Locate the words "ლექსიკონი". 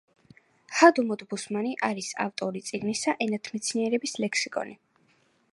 4.25-4.79